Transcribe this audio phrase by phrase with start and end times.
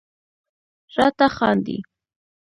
[0.95, 1.77] راته خاندي..